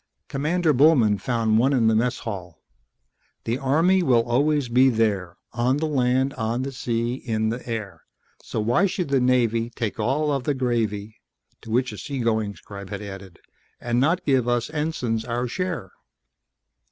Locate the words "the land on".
5.77-6.63